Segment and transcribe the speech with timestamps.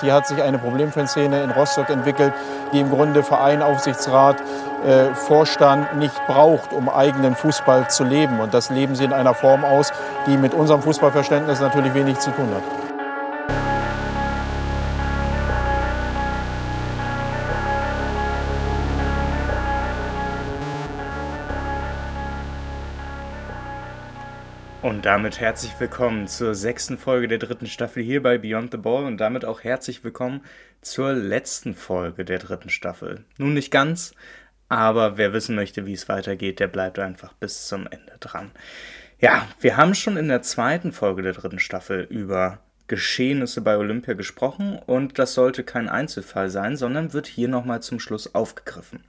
[0.00, 2.34] Hier hat sich eine Problemfanszene in Rostock entwickelt,
[2.72, 4.36] die im Grunde Verein, Aufsichtsrat,
[4.84, 8.40] äh, Vorstand nicht braucht, um eigenen Fußball zu leben.
[8.40, 9.92] Und das leben sie in einer Form aus,
[10.26, 12.85] die mit unserem Fußballverständnis natürlich wenig zu tun hat.
[24.86, 29.04] Und damit herzlich willkommen zur sechsten Folge der dritten Staffel hier bei Beyond the Ball
[29.04, 30.44] und damit auch herzlich willkommen
[30.80, 33.24] zur letzten Folge der dritten Staffel.
[33.36, 34.14] Nun nicht ganz,
[34.68, 38.52] aber wer wissen möchte, wie es weitergeht, der bleibt einfach bis zum Ende dran.
[39.18, 44.14] Ja, wir haben schon in der zweiten Folge der dritten Staffel über Geschehnisse bei Olympia
[44.14, 49.02] gesprochen und das sollte kein Einzelfall sein, sondern wird hier nochmal zum Schluss aufgegriffen.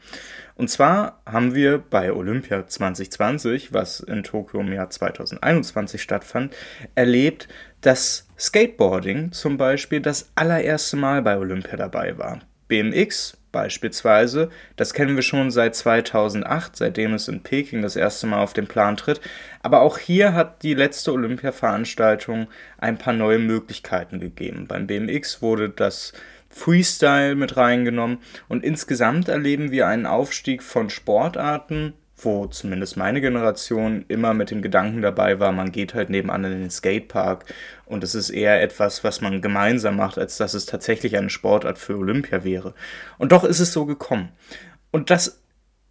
[0.55, 6.55] Und zwar haben wir bei Olympia 2020, was in Tokio im Jahr 2021 stattfand,
[6.95, 7.47] erlebt,
[7.81, 12.39] dass Skateboarding zum Beispiel das allererste Mal bei Olympia dabei war.
[12.67, 18.41] BMX beispielsweise, das kennen wir schon seit 2008, seitdem es in Peking das erste Mal
[18.41, 19.21] auf den Plan tritt.
[19.61, 24.67] Aber auch hier hat die letzte Olympia-Veranstaltung ein paar neue Möglichkeiten gegeben.
[24.67, 26.13] Beim BMX wurde das
[26.49, 34.05] Freestyle mit reingenommen und insgesamt erleben wir einen Aufstieg von Sportarten, wo zumindest meine Generation
[34.07, 37.45] immer mit dem Gedanken dabei war, man geht halt nebenan in den Skatepark
[37.85, 41.77] und es ist eher etwas, was man gemeinsam macht, als dass es tatsächlich eine Sportart
[41.77, 42.73] für Olympia wäre.
[43.19, 44.29] Und doch ist es so gekommen.
[44.89, 45.41] Und das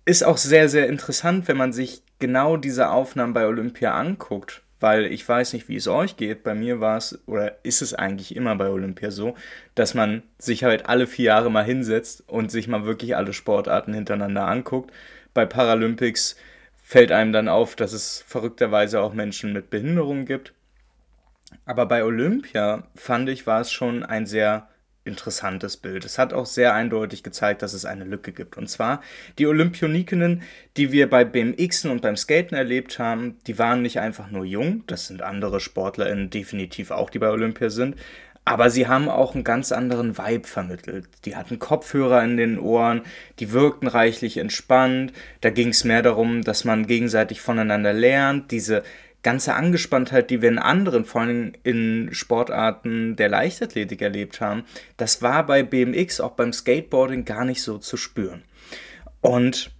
[0.04, 5.06] ist auch sehr, sehr interessant, wenn man sich genau diese Aufnahmen bei Olympia anguckt, weil
[5.06, 6.42] ich weiß nicht, wie es euch geht.
[6.42, 9.36] Bei mir war es oder ist es eigentlich immer bei Olympia so,
[9.76, 13.94] dass man sich halt alle vier Jahre mal hinsetzt und sich mal wirklich alle Sportarten
[13.94, 14.92] hintereinander anguckt
[15.36, 16.34] bei Paralympics
[16.82, 20.54] fällt einem dann auf, dass es verrückterweise auch Menschen mit Behinderungen gibt.
[21.66, 24.68] Aber bei Olympia fand ich, war es schon ein sehr
[25.04, 26.04] interessantes Bild.
[26.04, 28.56] Es hat auch sehr eindeutig gezeigt, dass es eine Lücke gibt.
[28.56, 29.02] Und zwar
[29.38, 30.42] die Olympionikinnen,
[30.76, 34.84] die wir bei BMXen und beim Skaten erlebt haben, die waren nicht einfach nur jung,
[34.86, 37.96] das sind andere SportlerInnen definitiv auch, die bei Olympia sind,
[38.46, 41.08] aber sie haben auch einen ganz anderen Vibe vermittelt.
[41.24, 43.02] Die hatten Kopfhörer in den Ohren,
[43.40, 45.12] die wirkten reichlich entspannt.
[45.40, 48.52] Da ging es mehr darum, dass man gegenseitig voneinander lernt.
[48.52, 48.84] Diese
[49.24, 54.62] ganze Angespanntheit, die wir in anderen, vor allem in Sportarten der Leichtathletik erlebt haben,
[54.96, 58.44] das war bei BMX, auch beim Skateboarding gar nicht so zu spüren.
[59.22, 59.72] Und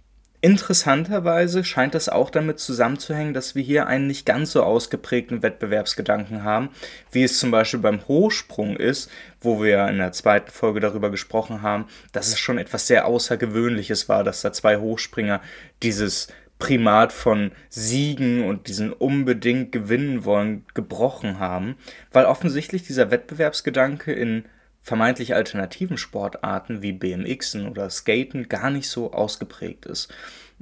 [0.47, 6.45] Interessanterweise scheint das auch damit zusammenzuhängen, dass wir hier einen nicht ganz so ausgeprägten Wettbewerbsgedanken
[6.45, 6.69] haben,
[7.11, 11.63] wie es zum Beispiel beim Hochsprung ist, wo wir in der zweiten Folge darüber gesprochen
[11.63, 15.41] haben, dass es schon etwas sehr Außergewöhnliches war, dass da zwei Hochspringer
[15.83, 21.75] dieses Primat von Siegen und diesen unbedingt gewinnen wollen gebrochen haben,
[22.13, 24.45] weil offensichtlich dieser Wettbewerbsgedanke in
[24.87, 30.07] vermeintlich alternativen Sportarten wie BMXen oder Skaten gar nicht so ausgeprägt ist.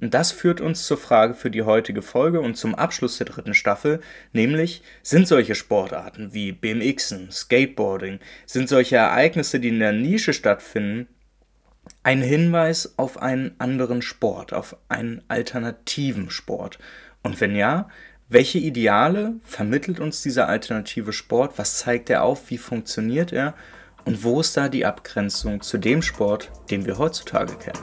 [0.01, 3.53] Und das führt uns zur Frage für die heutige Folge und zum Abschluss der dritten
[3.53, 4.01] Staffel,
[4.33, 11.07] nämlich sind solche Sportarten wie BMXen, Skateboarding, sind solche Ereignisse, die in der Nische stattfinden,
[12.01, 16.79] ein Hinweis auf einen anderen Sport, auf einen alternativen Sport?
[17.21, 17.89] Und wenn ja,
[18.27, 21.59] welche Ideale vermittelt uns dieser alternative Sport?
[21.59, 22.49] Was zeigt er auf?
[22.49, 23.53] Wie funktioniert er?
[24.05, 27.79] Und wo ist da die Abgrenzung zu dem Sport, den wir heutzutage kennen?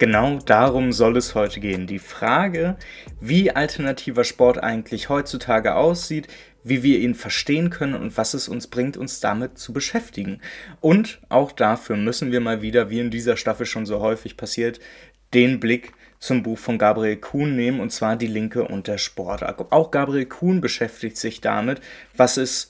[0.00, 1.86] Genau darum soll es heute gehen.
[1.86, 2.76] Die Frage,
[3.20, 6.26] wie alternativer Sport eigentlich heutzutage aussieht,
[6.62, 10.40] wie wir ihn verstehen können und was es uns bringt, uns damit zu beschäftigen.
[10.80, 14.80] Und auch dafür müssen wir mal wieder, wie in dieser Staffel schon so häufig passiert,
[15.34, 19.42] den Blick zum Buch von Gabriel Kuhn nehmen, und zwar Die Linke und der Sport.
[19.72, 21.80] Auch Gabriel Kuhn beschäftigt sich damit,
[22.14, 22.69] was es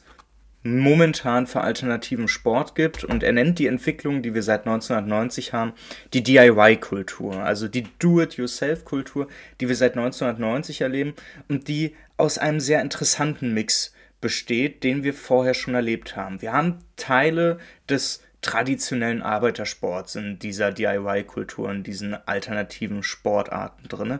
[0.62, 5.72] momentan für alternativen Sport gibt und er nennt die Entwicklung, die wir seit 1990 haben,
[6.12, 9.28] die DIY-Kultur, also die Do-it-yourself-Kultur,
[9.60, 11.14] die wir seit 1990 erleben
[11.48, 16.42] und die aus einem sehr interessanten Mix besteht, den wir vorher schon erlebt haben.
[16.42, 17.58] Wir haben Teile
[17.88, 24.18] des traditionellen Arbeitersports in dieser DIY-Kultur, in diesen alternativen Sportarten drin.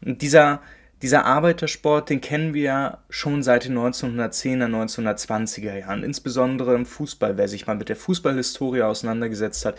[0.00, 0.62] dieser
[1.02, 7.38] dieser Arbeitersport, den kennen wir ja schon seit den 1910er, 1920er Jahren, insbesondere im Fußball.
[7.38, 9.76] Wer sich mal mit der Fußballhistorie auseinandergesetzt hat,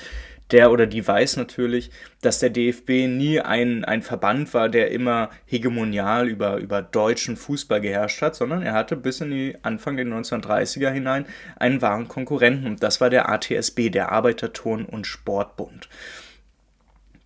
[0.49, 1.91] der oder die weiß natürlich,
[2.21, 7.81] dass der DFB nie ein, ein Verband war, der immer hegemonial über, über deutschen Fußball
[7.81, 11.25] geherrscht hat, sondern er hatte bis in die Anfang der 1930er hinein
[11.55, 15.87] einen wahren Konkurrenten und das war der ATSB, der Arbeiterturn- und Sportbund.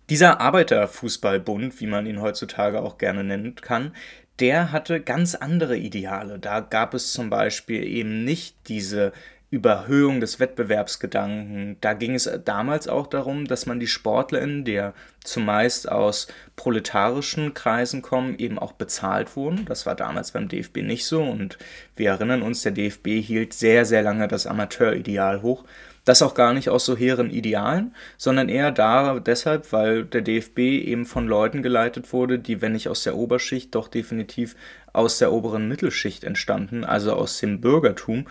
[0.08, 3.92] Dieser Arbeiterfußballbund, wie man ihn heutzutage auch gerne nennen kann,
[4.38, 6.38] der hatte ganz andere Ideale.
[6.38, 9.12] Da gab es zum Beispiel eben nicht diese
[9.50, 11.76] Überhöhung des Wettbewerbsgedanken.
[11.80, 14.92] Da ging es damals auch darum, dass man die SportlerInnen, die ja
[15.24, 16.26] zumeist aus
[16.56, 19.64] proletarischen Kreisen kommen, eben auch bezahlt wurden.
[19.64, 21.58] Das war damals beim DFB nicht so und
[21.94, 25.64] wir erinnern uns, der DFB hielt sehr, sehr lange das Amateurideal hoch.
[26.06, 30.58] Das auch gar nicht aus so hehren Idealen, sondern eher da deshalb, weil der DFB
[30.58, 34.54] eben von Leuten geleitet wurde, die, wenn nicht aus der Oberschicht, doch definitiv
[34.92, 38.26] aus der oberen Mittelschicht entstanden, also aus dem Bürgertum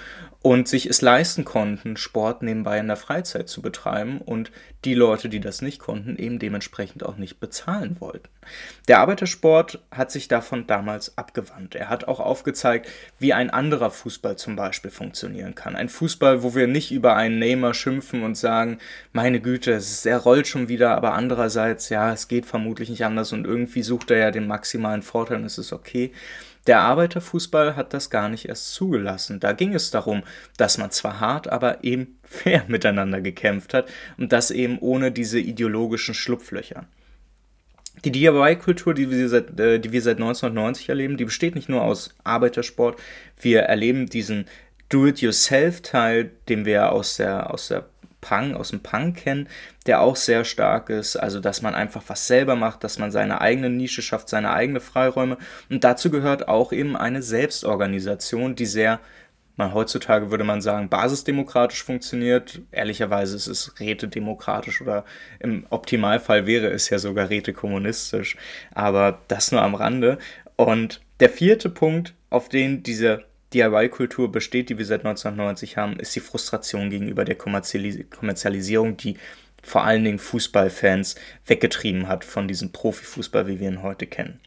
[0.46, 4.52] und sich es leisten konnten, Sport nebenbei in der Freizeit zu betreiben und
[4.84, 8.30] die Leute, die das nicht konnten, eben dementsprechend auch nicht bezahlen wollten.
[8.88, 11.74] Der Arbeitersport hat sich davon damals abgewandt.
[11.74, 12.88] Er hat auch aufgezeigt,
[13.18, 15.76] wie ein anderer Fußball zum Beispiel funktionieren kann.
[15.76, 18.78] Ein Fußball, wo wir nicht über einen Neymar schimpfen und sagen,
[19.14, 23.46] meine Güte, er rollt schon wieder, aber andererseits, ja, es geht vermutlich nicht anders und
[23.46, 26.12] irgendwie sucht er ja den maximalen Vorteil und es ist okay.
[26.68, 29.40] Der Arbeiterfußball hat das gar nicht erst zugelassen.
[29.40, 30.24] Da ging es darum,
[30.58, 35.40] dass man zwar hart, aber eben fair miteinander gekämpft hat und das eben ohne diese
[35.40, 36.86] ideologischen Schlupflöcher.
[38.04, 41.82] Die DIY-Kultur, die, wir seit, äh, die wir seit 1990 erleben, die besteht nicht nur
[41.82, 43.00] aus Arbeitersport.
[43.40, 44.46] Wir erleben diesen
[44.90, 47.86] Do-it-yourself-Teil, den wir aus der, aus der
[48.26, 49.48] Punk, aus dem Punk kennen,
[49.86, 51.16] der auch sehr stark ist.
[51.16, 54.82] Also, dass man einfach was selber macht, dass man seine eigene Nische schafft, seine eigenen
[54.82, 55.38] Freiräume.
[55.70, 59.00] Und dazu gehört auch eben eine Selbstorganisation, die sehr
[59.58, 62.60] man heutzutage würde man sagen, basisdemokratisch funktioniert.
[62.72, 65.06] Ehrlicherweise ist es rätedemokratisch oder
[65.40, 68.36] im Optimalfall wäre es ja sogar rätekommunistisch.
[68.74, 70.18] Aber das nur am Rande.
[70.58, 73.24] Und der vierte Punkt, auf den diese
[73.56, 79.18] DIY-Kultur besteht, die wir seit 1990 haben, ist die Frustration gegenüber der Kommerzialis Kommerzialisierung, die
[79.64, 81.16] vor allen Dingen Fußballfans
[81.46, 84.40] weggetrieben hat von diesem Profifußball, wie wir ihn heute kennen.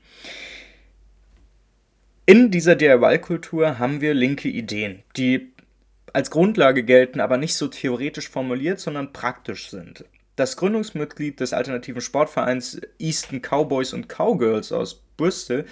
[2.27, 5.51] In dieser DIY-Kultur haben wir linke Ideen, die
[6.13, 10.05] als Grundlage gelten, aber nicht so theoretisch formuliert, sondern praktisch sind.
[10.37, 15.65] Das Gründungsmitglied des alternativen Sportvereins Easton Cowboys und Cowgirls aus Bristol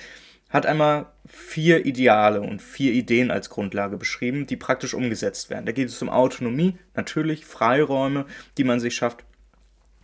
[0.56, 5.66] hat einmal vier Ideale und vier Ideen als Grundlage beschrieben, die praktisch umgesetzt werden.
[5.66, 8.26] Da geht es um Autonomie, natürlich Freiräume,
[8.58, 9.24] die man sich schafft.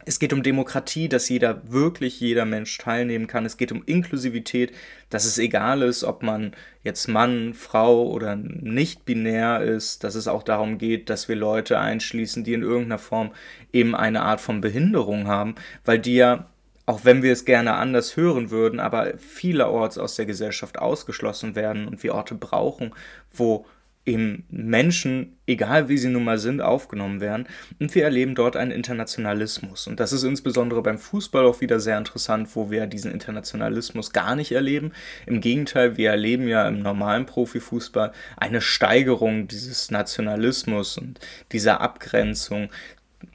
[0.04, 3.46] Es geht um Demokratie, dass jeder, wirklich jeder Mensch teilnehmen kann.
[3.46, 4.72] Es geht um Inklusivität,
[5.10, 10.26] dass es egal ist, ob man jetzt Mann, Frau oder nicht binär ist, dass es
[10.26, 13.30] auch darum geht, dass wir Leute einschließen, die in irgendeiner Form
[13.72, 15.54] eben eine Art von Behinderung haben,
[15.84, 16.46] weil die ja
[16.86, 21.86] auch wenn wir es gerne anders hören würden, aber vielerorts aus der Gesellschaft ausgeschlossen werden
[21.86, 22.94] und wir Orte brauchen,
[23.32, 23.66] wo
[24.04, 27.46] eben Menschen, egal wie sie nun mal sind, aufgenommen werden.
[27.78, 29.86] Und wir erleben dort einen Internationalismus.
[29.86, 34.34] Und das ist insbesondere beim Fußball auch wieder sehr interessant, wo wir diesen Internationalismus gar
[34.34, 34.92] nicht erleben.
[35.26, 41.20] Im Gegenteil, wir erleben ja im normalen Profifußball eine Steigerung dieses Nationalismus und
[41.52, 42.70] dieser Abgrenzung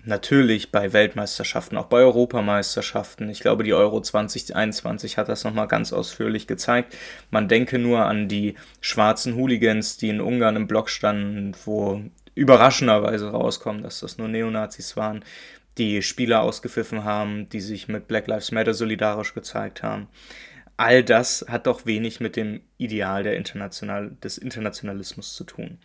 [0.04, 3.30] natürlich bei Weltmeisterschaften, auch bei Europameisterschaften.
[3.30, 6.96] Ich glaube, die Euro 2021 hat das nochmal ganz ausführlich gezeigt.
[7.32, 12.02] Man denke nur an die schwarzen Hooligans, die in Ungarn im Block standen, wo
[12.36, 15.24] überraschenderweise rauskommt, dass das nur Neonazis waren,
[15.78, 20.08] die Spieler ausgepfiffen haben, die sich mit Black Lives Matter solidarisch gezeigt haben.
[20.78, 25.80] All das hat doch wenig mit dem Ideal der International des Internationalismus zu tun.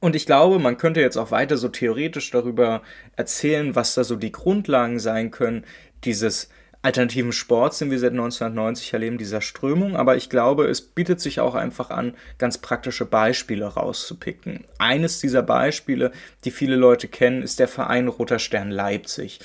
[0.00, 2.82] Und ich glaube, man könnte jetzt auch weiter so theoretisch darüber
[3.16, 5.64] erzählen, was da so die Grundlagen sein können,
[6.04, 6.48] dieses
[6.82, 9.96] alternativen Sports, den wir seit 1990 erleben, dieser Strömung.
[9.96, 14.64] Aber ich glaube, es bietet sich auch einfach an, ganz praktische Beispiele rauszupicken.
[14.78, 16.10] Eines dieser Beispiele,
[16.44, 19.38] die viele Leute kennen, ist der Verein Roter Stern Leipzig.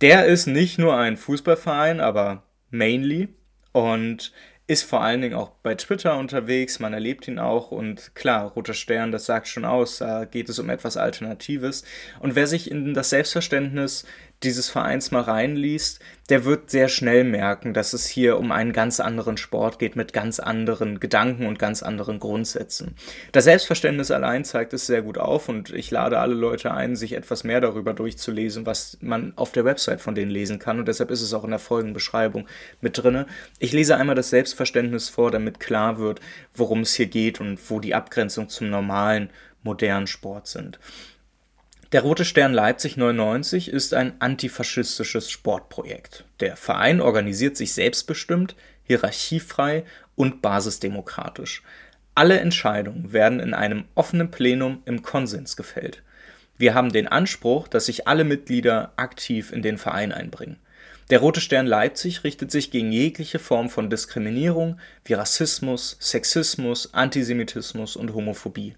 [0.00, 3.28] Der ist nicht nur ein Fußballverein, aber mainly.
[3.72, 4.32] Und
[4.68, 8.74] ist vor allen Dingen auch bei Twitter unterwegs, man erlebt ihn auch und klar, Roter
[8.74, 11.84] Stern, das sagt schon aus, da geht es um etwas Alternatives.
[12.20, 14.04] Und wer sich in das Selbstverständnis
[14.42, 19.00] dieses Vereins mal reinliest, der wird sehr schnell merken, dass es hier um einen ganz
[19.00, 22.94] anderen Sport geht mit ganz anderen Gedanken und ganz anderen Grundsätzen.
[23.32, 27.14] Das Selbstverständnis allein zeigt es sehr gut auf und ich lade alle Leute ein, sich
[27.14, 31.10] etwas mehr darüber durchzulesen, was man auf der Website von denen lesen kann und deshalb
[31.10, 32.46] ist es auch in der folgenden Beschreibung
[32.80, 33.26] mit drinne.
[33.58, 36.20] Ich lese einmal das Selbstverständnis vor, damit klar wird,
[36.54, 39.30] worum es hier geht und wo die Abgrenzung zum normalen
[39.62, 40.78] modernen Sport sind.
[41.92, 46.26] Der Rote Stern Leipzig 99 ist ein antifaschistisches Sportprojekt.
[46.40, 51.62] Der Verein organisiert sich selbstbestimmt, hierarchiefrei und basisdemokratisch.
[52.14, 56.02] Alle Entscheidungen werden in einem offenen Plenum im Konsens gefällt.
[56.58, 60.58] Wir haben den Anspruch, dass sich alle Mitglieder aktiv in den Verein einbringen.
[61.08, 67.96] Der Rote Stern Leipzig richtet sich gegen jegliche Form von Diskriminierung wie Rassismus, Sexismus, Antisemitismus
[67.96, 68.74] und Homophobie.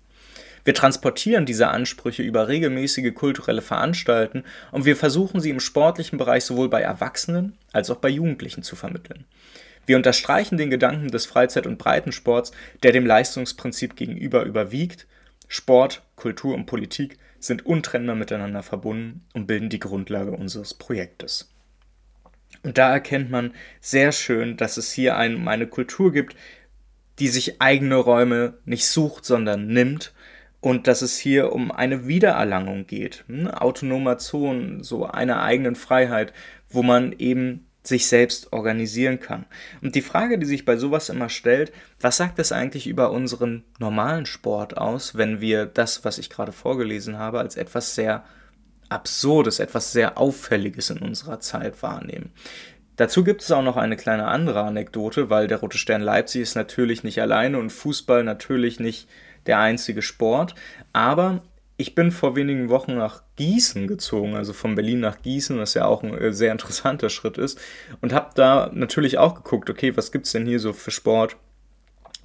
[0.65, 6.45] Wir transportieren diese Ansprüche über regelmäßige kulturelle Veranstalten und wir versuchen sie im sportlichen Bereich
[6.45, 9.25] sowohl bei Erwachsenen als auch bei Jugendlichen zu vermitteln.
[9.87, 12.53] Wir unterstreichen den Gedanken des Freizeit- und Breitensports,
[12.83, 15.07] der dem Leistungsprinzip gegenüber überwiegt.
[15.49, 21.51] Sport, Kultur und Politik sind untrennbar miteinander verbunden und bilden die Grundlage unseres Projektes.
[22.63, 26.37] Und da erkennt man sehr schön, dass es hier ein, eine Kultur gibt,
[27.19, 30.13] die sich eigene Räume nicht sucht, sondern nimmt
[30.61, 33.25] und dass es hier um eine Wiedererlangung geht.
[33.29, 33.49] Hm?
[33.49, 36.33] Autonomer Zonen, so einer eigenen Freiheit,
[36.69, 39.47] wo man eben sich selbst organisieren kann.
[39.81, 43.65] Und die Frage, die sich bei sowas immer stellt, was sagt das eigentlich über unseren
[43.79, 48.25] normalen Sport aus, wenn wir das, was ich gerade vorgelesen habe, als etwas sehr
[48.91, 52.33] Absurdes, etwas sehr Auffälliges in unserer Zeit wahrnehmen?
[52.97, 56.55] Dazu gibt es auch noch eine kleine andere Anekdote, weil der Rote Stern Leipzig ist
[56.55, 59.09] natürlich nicht alleine und Fußball natürlich nicht
[59.47, 60.55] der einzige Sport.
[60.93, 61.43] Aber
[61.81, 65.87] ich bin vor wenigen Wochen nach Gießen gezogen, also von Berlin nach Gießen, was ja
[65.87, 67.59] auch ein äh, sehr interessanter Schritt ist.
[68.03, 71.37] Und habe da natürlich auch geguckt, okay, was gibt es denn hier so für Sport,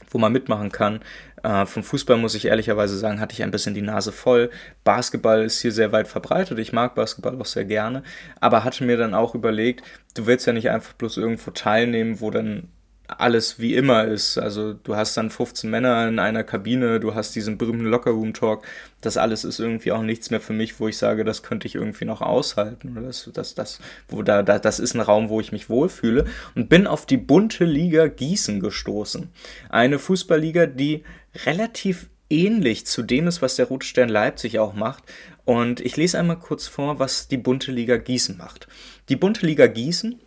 [0.10, 1.01] wo man mitmachen kann.
[1.43, 4.50] Äh, vom Fußball muss ich ehrlicherweise sagen, hatte ich ein bisschen die Nase voll.
[4.84, 6.60] Basketball ist hier sehr weit verbreitet.
[6.60, 8.03] Ich mag Basketball auch sehr gerne.
[8.41, 9.84] Aber hatte mir dann auch überlegt,
[10.15, 12.69] du willst ja nicht einfach bloß irgendwo teilnehmen, wo dann
[13.07, 14.38] alles wie immer ist.
[14.38, 18.65] Also du hast dann 15 Männer in einer Kabine, du hast diesen berühmten Lockerroom-Talk.
[19.01, 21.75] Das alles ist irgendwie auch nichts mehr für mich, wo ich sage, das könnte ich
[21.75, 22.97] irgendwie noch aushalten.
[23.03, 26.25] Das, das, das, wo da, da, das ist ein Raum, wo ich mich wohlfühle.
[26.55, 29.29] Und bin auf die bunte Liga Gießen gestoßen.
[29.69, 31.03] Eine Fußballliga, die
[31.45, 35.03] relativ ähnlich zu dem ist, was der Rote Stern Leipzig auch macht.
[35.45, 38.67] Und ich lese einmal kurz vor, was die bunte Liga Gießen macht.
[39.09, 40.19] Die bunte Liga Gießen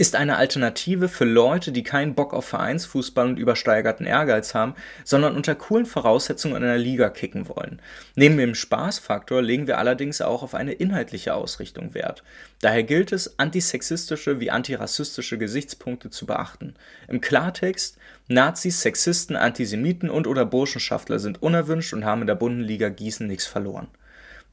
[0.00, 5.36] ist eine Alternative für Leute, die keinen Bock auf Vereinsfußball und übersteigerten Ehrgeiz haben, sondern
[5.36, 7.82] unter coolen Voraussetzungen in einer Liga kicken wollen.
[8.14, 12.22] Neben dem Spaßfaktor legen wir allerdings auch auf eine inhaltliche Ausrichtung Wert.
[12.62, 16.72] Daher gilt es, antisexistische wie antirassistische Gesichtspunkte zu beachten.
[17.06, 22.88] Im Klartext, Nazis, Sexisten, Antisemiten und oder Burschenschaftler sind unerwünscht und haben in der Bundenliga
[22.88, 23.88] Gießen nichts verloren.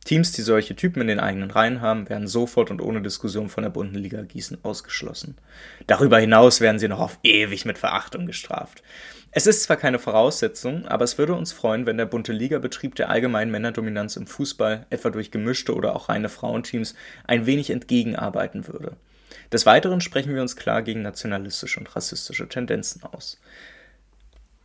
[0.07, 3.63] Teams, die solche Typen in den eigenen Reihen haben, werden sofort und ohne Diskussion von
[3.63, 5.37] der bunten Liga Gießen ausgeschlossen.
[5.85, 8.81] Darüber hinaus werden sie noch auf ewig mit Verachtung gestraft.
[9.31, 13.09] Es ist zwar keine Voraussetzung, aber es würde uns freuen, wenn der bunte Ligabetrieb der
[13.09, 16.95] allgemeinen Männerdominanz im Fußball, etwa durch gemischte oder auch reine Frauenteams,
[17.25, 18.95] ein wenig entgegenarbeiten würde.
[19.51, 23.41] Des Weiteren sprechen wir uns klar gegen nationalistische und rassistische Tendenzen aus.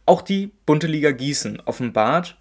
[0.07, 2.37] Auch die bunte Liga Gießen offenbart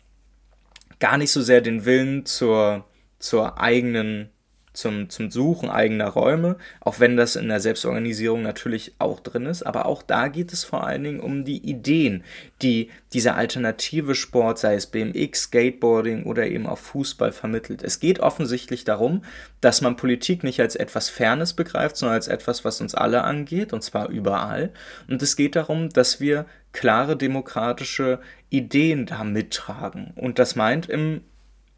[0.99, 2.85] gar nicht so sehr den Willen zur
[3.21, 4.29] zur eigenen,
[4.73, 9.63] zum, zum Suchen eigener Räume, auch wenn das in der Selbstorganisierung natürlich auch drin ist.
[9.63, 12.23] Aber auch da geht es vor allen Dingen um die Ideen,
[12.61, 17.83] die dieser alternative Sport, sei es BMX, Skateboarding oder eben auch Fußball vermittelt.
[17.83, 19.23] Es geht offensichtlich darum,
[19.59, 23.73] dass man Politik nicht als etwas Fernes begreift, sondern als etwas, was uns alle angeht,
[23.73, 24.71] und zwar überall.
[25.09, 30.13] Und es geht darum, dass wir klare demokratische Ideen da mittragen.
[30.15, 31.21] Und das meint im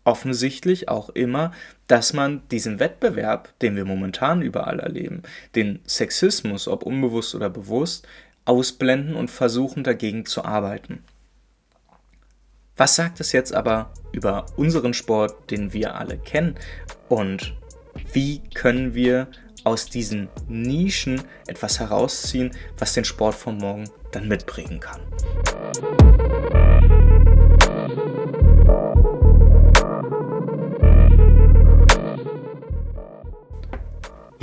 [0.04, 1.52] offensichtlich auch immer,
[1.88, 5.24] dass man diesen Wettbewerb, den wir momentan überall erleben,
[5.56, 8.08] den Sexismus, ob unbewusst oder bewusst,
[8.46, 11.04] ausblenden und versuchen dagegen zu arbeiten.
[12.76, 16.56] Was sagt es jetzt aber über unseren Sport, den wir alle kennen?
[17.08, 17.54] Und
[18.12, 19.28] wie können wir
[19.64, 25.02] aus diesen Nischen etwas herausziehen, was den Sport von morgen dann mitbringen kann?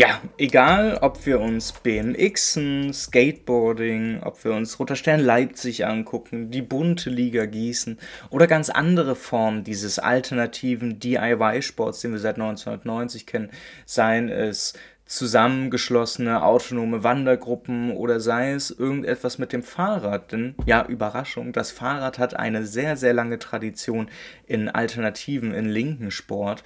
[0.00, 6.62] Ja, egal, ob wir uns BMXen, Skateboarding, ob wir uns Roter Stern Leipzig angucken, die
[6.62, 7.98] bunte Liga Gießen
[8.30, 13.50] oder ganz andere Formen dieses alternativen DIY-Sports, den wir seit 1990 kennen,
[13.84, 14.72] seien es
[15.04, 20.32] zusammengeschlossene autonome Wandergruppen oder sei es irgendetwas mit dem Fahrrad.
[20.32, 24.08] Denn ja, Überraschung, das Fahrrad hat eine sehr, sehr lange Tradition
[24.46, 26.64] in Alternativen, in linken Sport.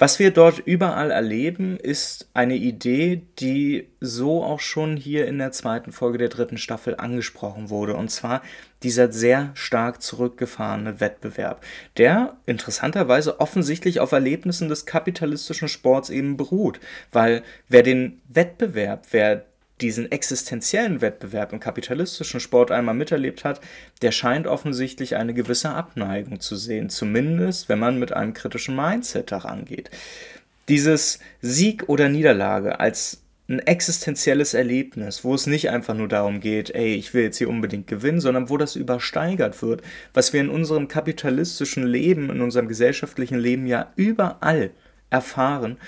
[0.00, 5.52] Was wir dort überall erleben, ist eine Idee, die so auch schon hier in der
[5.52, 7.94] zweiten Folge der dritten Staffel angesprochen wurde.
[7.96, 8.40] Und zwar
[8.82, 11.62] dieser sehr stark zurückgefahrene Wettbewerb,
[11.98, 16.80] der interessanterweise offensichtlich auf Erlebnissen des kapitalistischen Sports eben beruht.
[17.12, 19.44] Weil wer den Wettbewerb, wer
[19.82, 23.60] diesen existenziellen Wettbewerb im kapitalistischen Sport einmal miterlebt hat,
[24.02, 29.32] der scheint offensichtlich eine gewisse Abneigung zu sehen, zumindest wenn man mit einem kritischen Mindset
[29.32, 29.90] daran geht.
[30.68, 36.70] Dieses Sieg oder Niederlage als ein existenzielles Erlebnis, wo es nicht einfach nur darum geht,
[36.70, 39.82] ey, ich will jetzt hier unbedingt gewinnen, sondern wo das übersteigert wird,
[40.14, 44.70] was wir in unserem kapitalistischen Leben, in unserem gesellschaftlichen Leben ja überall
[45.10, 45.78] erfahren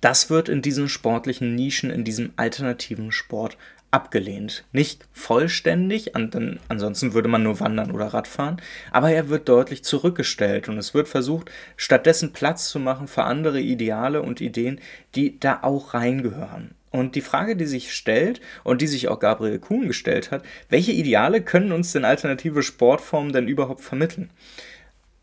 [0.00, 3.56] das wird in diesen sportlichen Nischen, in diesem alternativen Sport
[3.92, 4.64] abgelehnt.
[4.72, 10.68] Nicht vollständig, an, ansonsten würde man nur wandern oder Radfahren, aber er wird deutlich zurückgestellt
[10.68, 14.80] und es wird versucht, stattdessen Platz zu machen für andere Ideale und Ideen,
[15.14, 16.74] die da auch reingehören.
[16.90, 20.92] Und die Frage, die sich stellt und die sich auch Gabriel Kuhn gestellt hat, welche
[20.92, 24.30] Ideale können uns denn alternative Sportformen denn überhaupt vermitteln?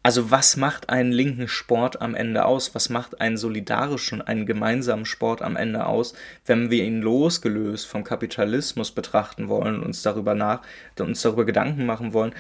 [0.01, 2.73] Also was macht einen linken Sport am Ende aus?
[2.73, 6.13] Was macht einen solidarischen, einen gemeinsamen Sport am Ende aus,
[6.45, 10.61] wenn wir ihn losgelöst vom Kapitalismus betrachten wollen und uns darüber nach,
[10.99, 12.33] uns darüber Gedanken machen wollen,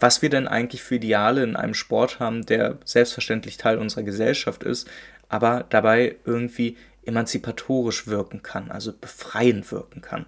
[0.00, 4.64] was wir denn eigentlich für Ideale in einem Sport haben, der selbstverständlich Teil unserer Gesellschaft
[4.64, 4.90] ist,
[5.28, 10.26] aber dabei irgendwie emanzipatorisch wirken kann, also befreiend wirken kann.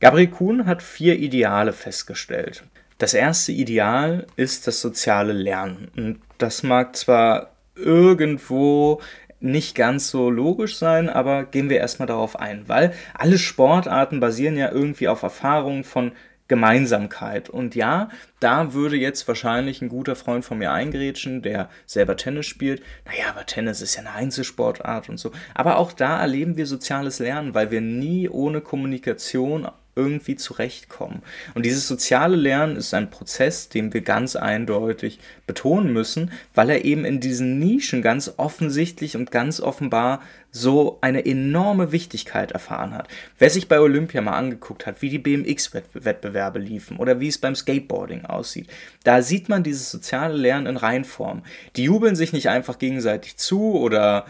[0.00, 2.62] Gabriel Kuhn hat vier Ideale festgestellt.
[2.98, 5.90] Das erste Ideal ist das soziale Lernen.
[5.96, 9.00] Und das mag zwar irgendwo
[9.40, 14.56] nicht ganz so logisch sein, aber gehen wir erstmal darauf ein, weil alle Sportarten basieren
[14.56, 16.12] ja irgendwie auf Erfahrungen von
[16.46, 17.48] Gemeinsamkeit.
[17.48, 18.08] Und ja,
[18.40, 22.82] da würde jetzt wahrscheinlich ein guter Freund von mir eingrätschen, der selber Tennis spielt.
[23.06, 25.32] Naja, aber Tennis ist ja eine Einzelsportart und so.
[25.54, 31.22] Aber auch da erleben wir soziales Lernen, weil wir nie ohne Kommunikation irgendwie zurechtkommen.
[31.54, 36.84] Und dieses soziale Lernen ist ein Prozess, den wir ganz eindeutig betonen müssen, weil er
[36.84, 43.08] eben in diesen Nischen ganz offensichtlich und ganz offenbar so eine enorme Wichtigkeit erfahren hat.
[43.38, 47.56] Wer sich bei Olympia mal angeguckt hat, wie die BMX-Wettbewerbe liefen oder wie es beim
[47.56, 48.68] Skateboarding aussieht,
[49.02, 51.42] da sieht man dieses soziale Lernen in Reinform.
[51.74, 54.26] Die jubeln sich nicht einfach gegenseitig zu oder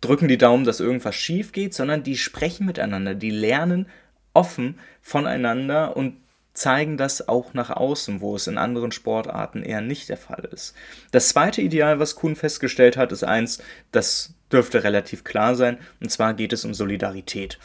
[0.00, 3.86] drücken die Daumen, dass irgendwas schief geht, sondern die sprechen miteinander, die lernen
[4.36, 6.18] offen voneinander und
[6.52, 10.74] zeigen das auch nach außen, wo es in anderen Sportarten eher nicht der Fall ist.
[11.10, 16.10] Das zweite Ideal, was Kuhn festgestellt hat, ist eins, das dürfte relativ klar sein, und
[16.10, 17.58] zwar geht es um Solidarität.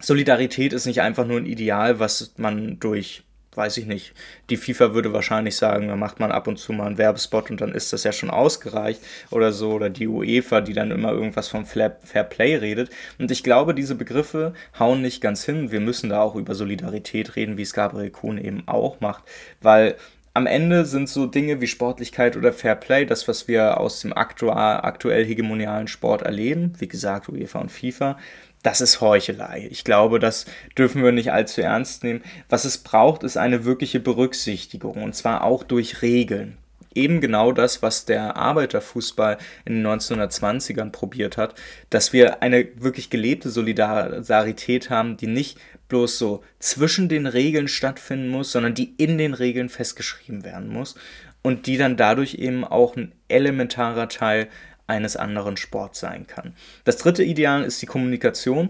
[0.00, 3.22] Solidarität ist nicht einfach nur ein Ideal, was man durch
[3.54, 4.12] weiß ich nicht.
[4.48, 7.60] Die FIFA würde wahrscheinlich sagen, da macht man ab und zu mal einen Werbespot und
[7.60, 9.72] dann ist das ja schon ausgereicht oder so.
[9.72, 12.90] Oder die UEFA, die dann immer irgendwas vom Fair Play redet.
[13.18, 15.70] Und ich glaube, diese Begriffe hauen nicht ganz hin.
[15.72, 19.24] Wir müssen da auch über Solidarität reden, wie es Gabriel Kuhn eben auch macht.
[19.60, 19.96] Weil
[20.32, 24.12] am Ende sind so Dinge wie Sportlichkeit oder Fair Play, das, was wir aus dem
[24.12, 28.16] aktuell hegemonialen Sport erleben, wie gesagt, UEFA und FIFA,
[28.62, 29.68] das ist Heuchelei.
[29.70, 30.46] Ich glaube, das
[30.76, 32.22] dürfen wir nicht allzu ernst nehmen.
[32.48, 36.58] Was es braucht, ist eine wirkliche Berücksichtigung und zwar auch durch Regeln.
[36.92, 41.54] Eben genau das, was der Arbeiterfußball in den 1920ern probiert hat,
[41.88, 48.28] dass wir eine wirklich gelebte Solidarität haben, die nicht bloß so zwischen den Regeln stattfinden
[48.28, 50.96] muss, sondern die in den Regeln festgeschrieben werden muss
[51.42, 54.48] und die dann dadurch eben auch ein elementarer Teil
[54.90, 56.54] eines anderen Sports sein kann.
[56.84, 58.68] Das dritte Ideal ist die Kommunikation.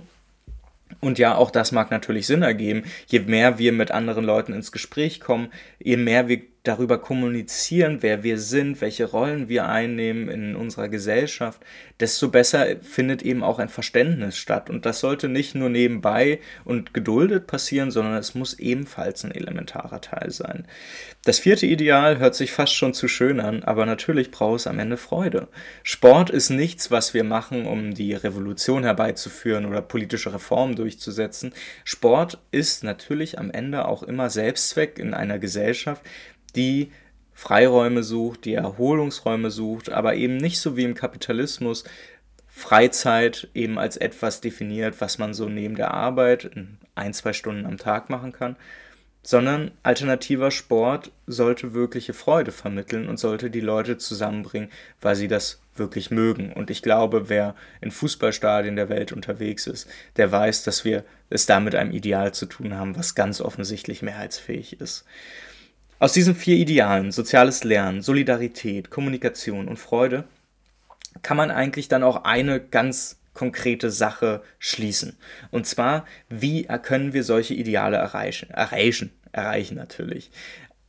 [1.00, 2.85] Und ja, auch das mag natürlich Sinn ergeben.
[3.06, 8.23] Je mehr wir mit anderen Leuten ins Gespräch kommen, je mehr wir darüber kommunizieren, wer
[8.23, 11.61] wir sind, welche Rollen wir einnehmen in unserer Gesellschaft,
[12.01, 14.68] desto besser findet eben auch ein Verständnis statt.
[14.68, 20.03] Und das sollte nicht nur nebenbei und geduldet passieren, sondern es muss ebenfalls ein elementarer
[20.03, 20.66] Teil sein.
[21.25, 24.79] Das vierte Ideal hört sich fast schon zu schön an, aber natürlich braucht es am
[24.79, 25.49] Ende Freude.
[25.83, 31.55] Sport ist nichts, was wir machen, um die Revolution herbeizuführen oder politische Reformen durchzusetzen.
[31.85, 36.03] Sport ist natürlich am Ende auch immer Selbstzweck in einer Gesellschaft,
[36.52, 36.90] die
[37.32, 41.84] Freiräume sucht, die Erholungsräume sucht, aber eben nicht so wie im Kapitalismus
[42.48, 47.64] Freizeit eben als etwas definiert, was man so neben der Arbeit in ein, zwei Stunden
[47.64, 48.56] am Tag machen kann,
[49.22, 55.60] sondern alternativer Sport sollte wirkliche Freude vermitteln und sollte die Leute zusammenbringen, weil sie das
[55.74, 56.52] wirklich mögen.
[56.52, 61.46] Und ich glaube, wer in Fußballstadien der Welt unterwegs ist, der weiß, dass wir es
[61.46, 65.04] da mit einem Ideal zu tun haben, was ganz offensichtlich mehrheitsfähig ist.
[66.00, 70.24] Aus diesen vier Idealen, soziales Lernen, Solidarität, Kommunikation und Freude,
[71.20, 75.18] kann man eigentlich dann auch eine ganz konkrete Sache schließen.
[75.50, 78.48] Und zwar, wie können wir solche Ideale erreichen?
[78.48, 80.30] Erreichen, erreichen natürlich.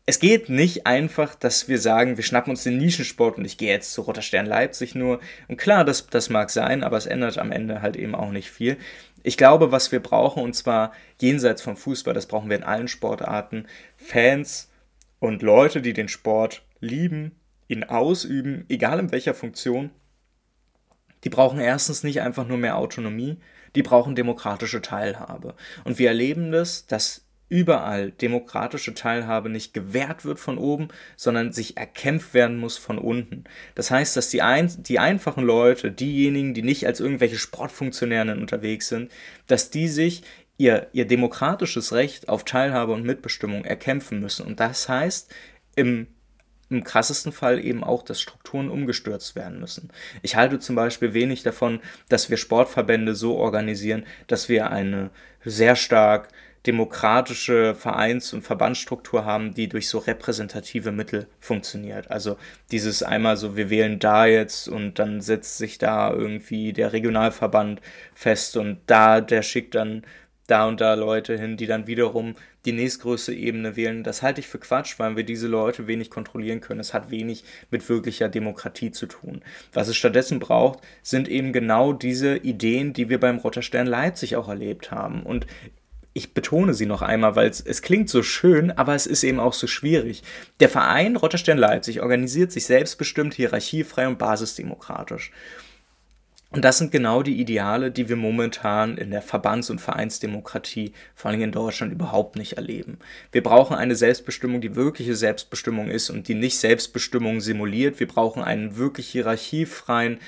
[0.06, 3.69] Es geht nicht einfach, dass wir sagen, wir schnappen uns den Nischensport und ich gehe
[3.69, 5.19] jetzt zu Roter Stern Leipzig nur.
[5.50, 8.50] Und klar, das, das mag sein, aber es ändert am Ende halt eben auch nicht
[8.50, 8.78] viel.
[9.24, 12.88] Ich glaube, was wir brauchen, und zwar jenseits vom Fußball, das brauchen wir in allen
[12.88, 14.71] Sportarten, Fans
[15.22, 19.92] und Leute, die den Sport lieben, ihn ausüben, egal in welcher Funktion,
[21.24, 23.38] die brauchen erstens nicht einfach nur mehr Autonomie,
[23.76, 25.56] die brauchen demokratische Teilhabe.
[25.84, 31.78] Und wir erleben das, dass überall demokratische Teilhabe nicht gewährt wird von oben, sondern sich
[31.78, 33.44] erkämpft werden muss von unten.
[33.76, 38.88] Das heißt, dass die, ein, die einfachen Leute, diejenigen, die nicht als irgendwelche Sportfunktionäre unterwegs
[38.88, 39.12] sind,
[39.48, 40.24] dass die sich
[40.58, 44.46] ihr, ihr demokratisches Recht auf Teilhabe und Mitbestimmung erkämpfen müssen.
[44.46, 45.34] Und das heißt,
[45.76, 46.08] im
[46.72, 49.92] im krassesten Fall eben auch, dass Strukturen umgestürzt werden müssen.
[50.22, 55.10] Ich halte zum Beispiel wenig davon, dass wir Sportverbände so organisieren, dass wir eine
[55.44, 56.30] sehr stark
[56.66, 62.12] demokratische Vereins- und Verbandsstruktur haben, die durch so repräsentative Mittel funktioniert.
[62.12, 62.38] Also
[62.72, 67.82] dieses einmal so, wir wählen da jetzt und dann setzt sich da irgendwie der Regionalverband
[68.14, 70.04] fest und da, der schickt dann
[70.52, 72.36] da und da Leute hin, die dann wiederum
[72.66, 74.04] die nächstgrößte Ebene wählen.
[74.04, 76.80] Das halte ich für Quatsch, weil wir diese Leute wenig kontrollieren können.
[76.80, 79.42] Es hat wenig mit wirklicher Demokratie zu tun.
[79.74, 84.50] Was es stattdessen braucht, sind eben genau diese Ideen, die wir beim Rotterstern Leipzig auch
[84.50, 85.24] erlebt haben.
[85.24, 85.48] Und
[86.14, 89.40] ich betone sie noch einmal, weil es, es klingt so schön, aber es ist eben
[89.40, 90.24] auch so schwierig.
[90.60, 95.32] Der Verein Rotterstern Leipzig organisiert sich selbstbestimmt, hierarchiefrei und basisdemokratisch.
[96.52, 101.32] Und das sind genau die Ideale, die wir momentan in der Verbands- und Vereinsdemokratie, vor
[101.32, 103.00] allem in Deutschland, überhaupt nicht erleben.
[103.32, 108.02] Wir brauchen eine Selbstbestimmung, die wirkliche Selbstbestimmung ist und die nicht Selbstbestimmung simuliert.
[108.02, 110.20] Wir brauchen einen wirklich hierarchiefreien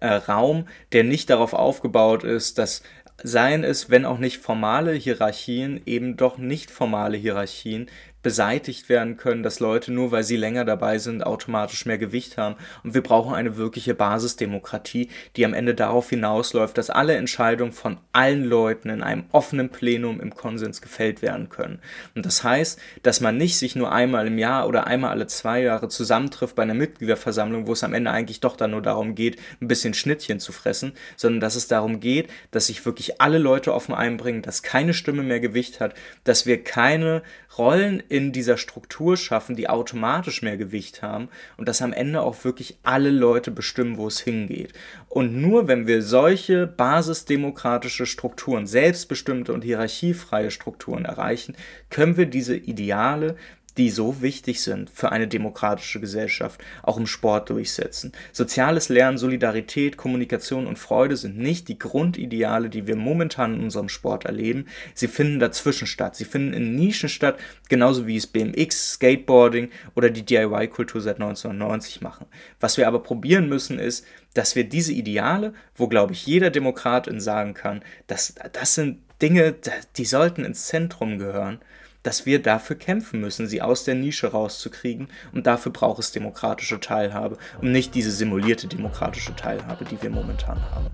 [0.00, 2.84] äh, Raum, der nicht darauf aufgebaut ist, dass
[3.24, 7.88] seien es, wenn auch nicht formale Hierarchien, eben doch nicht formale Hierarchien
[8.22, 12.56] beseitigt werden können, dass Leute nur weil sie länger dabei sind automatisch mehr Gewicht haben
[12.84, 17.98] und wir brauchen eine wirkliche Basisdemokratie, die am Ende darauf hinausläuft, dass alle Entscheidungen von
[18.12, 21.80] allen Leuten in einem offenen Plenum im Konsens gefällt werden können.
[22.14, 25.62] Und das heißt, dass man nicht sich nur einmal im Jahr oder einmal alle zwei
[25.62, 29.38] Jahre zusammentrifft bei einer Mitgliederversammlung, wo es am Ende eigentlich doch dann nur darum geht,
[29.60, 33.74] ein bisschen Schnittchen zu fressen, sondern dass es darum geht, dass sich wirklich alle Leute
[33.74, 37.22] offen einbringen, dass keine Stimme mehr Gewicht hat, dass wir keine
[37.58, 42.44] Rollen in dieser Struktur schaffen, die automatisch mehr Gewicht haben und dass am Ende auch
[42.44, 44.74] wirklich alle Leute bestimmen, wo es hingeht.
[45.08, 51.56] Und nur wenn wir solche basisdemokratische Strukturen, selbstbestimmte und hierarchiefreie Strukturen erreichen,
[51.88, 53.36] können wir diese Ideale,
[53.78, 58.12] die so wichtig sind für eine demokratische Gesellschaft, auch im Sport durchsetzen.
[58.32, 63.88] Soziales Lernen, Solidarität, Kommunikation und Freude sind nicht die Grundideale, die wir momentan in unserem
[63.88, 64.66] Sport erleben.
[64.94, 66.16] Sie finden dazwischen statt.
[66.16, 72.02] Sie finden in Nischen statt, genauso wie es BMX, Skateboarding oder die DIY-Kultur seit 1990
[72.02, 72.26] machen.
[72.60, 74.04] Was wir aber probieren müssen, ist,
[74.34, 79.54] dass wir diese Ideale, wo glaube ich jeder Demokratin sagen kann, dass das sind Dinge,
[79.96, 81.60] die sollten ins Zentrum gehören
[82.02, 85.08] dass wir dafür kämpfen müssen, sie aus der Nische rauszukriegen.
[85.32, 90.60] Und dafür braucht es demokratische Teilhabe und nicht diese simulierte demokratische Teilhabe, die wir momentan
[90.70, 90.86] haben.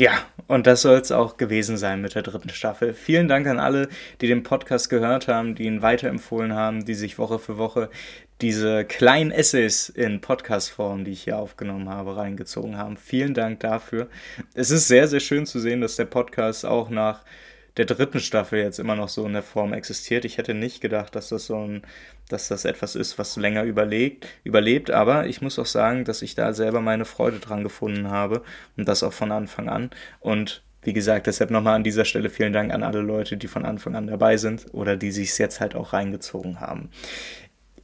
[0.00, 0.12] Ja,
[0.48, 2.94] und das soll es auch gewesen sein mit der dritten Staffel.
[2.94, 3.88] Vielen Dank an alle,
[4.20, 7.90] die den Podcast gehört haben, die ihn weiterempfohlen haben, die sich Woche für Woche
[8.40, 12.96] diese kleinen Essays in Podcast-Form, die ich hier aufgenommen habe, reingezogen haben.
[12.96, 14.08] Vielen Dank dafür.
[14.54, 17.24] Es ist sehr, sehr schön zu sehen, dass der Podcast auch nach
[17.78, 20.24] der dritten Staffel jetzt immer noch so in der Form existiert.
[20.24, 21.82] Ich hätte nicht gedacht, dass das so ein,
[22.28, 26.34] dass das etwas ist, was länger überlegt, überlebt, aber ich muss auch sagen, dass ich
[26.34, 28.42] da selber meine Freude dran gefunden habe
[28.76, 29.90] und das auch von Anfang an.
[30.20, 33.64] Und wie gesagt, deshalb nochmal an dieser Stelle vielen Dank an alle Leute, die von
[33.64, 36.90] Anfang an dabei sind oder die sich jetzt halt auch reingezogen haben.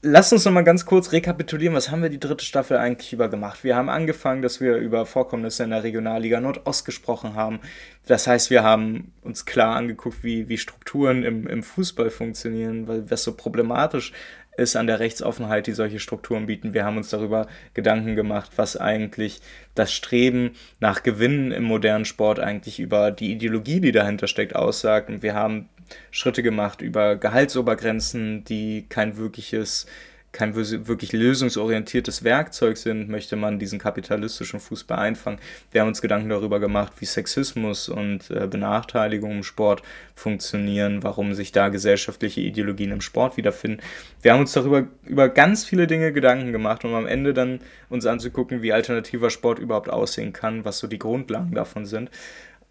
[0.06, 3.30] Lass uns noch mal ganz kurz rekapitulieren, was haben wir die dritte Staffel eigentlich über
[3.30, 3.64] gemacht?
[3.64, 7.60] Wir haben angefangen, dass wir über Vorkommnisse in der Regionalliga Nordost gesprochen haben.
[8.04, 13.10] Das heißt, wir haben uns klar angeguckt, wie, wie Strukturen im, im Fußball funktionieren, weil
[13.10, 14.12] was so problematisch
[14.58, 16.74] ist an der Rechtsoffenheit, die solche Strukturen bieten.
[16.74, 19.40] Wir haben uns darüber Gedanken gemacht, was eigentlich
[19.74, 25.08] das Streben nach Gewinnen im modernen Sport eigentlich über die Ideologie, die dahinter steckt, aussagt.
[25.08, 25.70] Und wir haben
[26.10, 29.86] Schritte gemacht über Gehaltsobergrenzen, die kein wirkliches
[30.34, 35.38] kein wirklich lösungsorientiertes Werkzeug sind, möchte man diesen kapitalistischen Fußball einfangen.
[35.70, 39.82] Wir haben uns Gedanken darüber gemacht, wie Sexismus und äh, Benachteiligung im Sport
[40.16, 43.80] funktionieren, warum sich da gesellschaftliche Ideologien im Sport wiederfinden.
[44.22, 48.04] Wir haben uns darüber über ganz viele Dinge Gedanken gemacht, um am Ende dann uns
[48.04, 52.10] anzugucken, wie alternativer Sport überhaupt aussehen kann, was so die Grundlagen davon sind.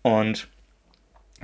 [0.01, 0.49] Und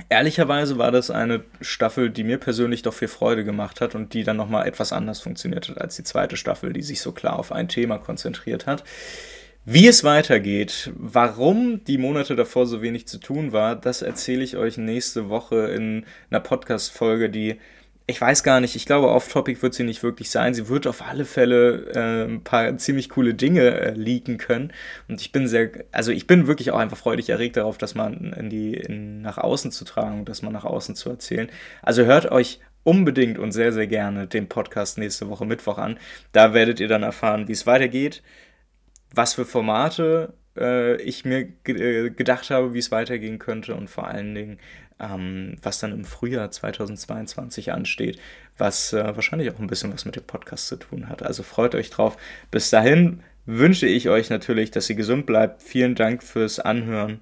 [0.08, 4.24] Ehrlicherweise war das eine Staffel, die mir persönlich doch viel Freude gemacht hat und die
[4.24, 7.52] dann nochmal etwas anders funktioniert hat als die zweite Staffel, die sich so klar auf
[7.52, 8.84] ein Thema konzentriert hat.
[9.66, 14.56] Wie es weitergeht, warum die Monate davor so wenig zu tun war, das erzähle ich
[14.56, 17.58] euch nächste Woche in einer Podcast-Folge, die
[18.10, 20.52] ich weiß gar nicht, ich glaube, off-topic wird sie nicht wirklich sein.
[20.52, 24.72] Sie wird auf alle Fälle äh, ein paar ziemlich coole Dinge äh, leaken können.
[25.08, 28.32] Und ich bin sehr, also ich bin wirklich auch einfach freudig erregt darauf, dass man
[28.34, 31.48] in die, in, nach außen zu tragen, dass man nach außen zu erzählen.
[31.82, 35.98] Also hört euch unbedingt und sehr, sehr gerne den Podcast nächste Woche Mittwoch an.
[36.32, 38.22] Da werdet ihr dann erfahren, wie es weitergeht,
[39.14, 44.06] was für Formate äh, ich mir äh, gedacht habe, wie es weitergehen könnte und vor
[44.06, 44.58] allen Dingen,
[45.00, 48.18] ähm, was dann im Frühjahr 2022 ansteht,
[48.58, 51.22] was äh, wahrscheinlich auch ein bisschen was mit dem Podcast zu tun hat.
[51.22, 52.16] Also freut euch drauf.
[52.50, 55.62] Bis dahin wünsche ich euch natürlich, dass ihr gesund bleibt.
[55.62, 57.20] Vielen Dank fürs Anhören.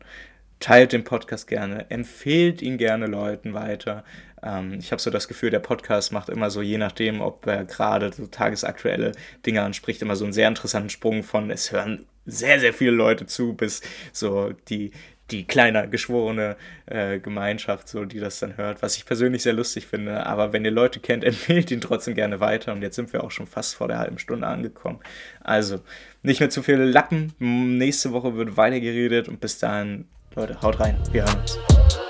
[0.61, 4.05] Teilt den Podcast gerne, empfehlt ihn gerne Leuten weiter.
[4.43, 7.65] Ähm, ich habe so das Gefühl, der Podcast macht immer so, je nachdem, ob er
[7.65, 9.13] gerade so tagesaktuelle
[9.47, 13.27] Dinge anspricht, immer so einen sehr interessanten Sprung von, es hören sehr, sehr viele Leute
[13.27, 13.81] zu, bis
[14.13, 14.93] so die,
[15.31, 19.87] die kleine geschworene äh, Gemeinschaft, so die das dann hört, was ich persönlich sehr lustig
[19.87, 20.27] finde.
[20.27, 22.73] Aber wenn ihr Leute kennt, empfehlt ihn trotzdem gerne weiter.
[22.73, 25.01] Und jetzt sind wir auch schon fast vor der halben Stunde angekommen.
[25.41, 25.81] Also
[26.23, 27.33] nicht mehr zu viele Lappen.
[27.39, 30.99] Nächste Woche wird weiter geredet und bis dahin, Leute, haut rein.
[31.13, 32.08] Wir hören uns.